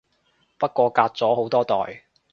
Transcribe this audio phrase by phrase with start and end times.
[0.57, 2.05] 不過隔咗好多代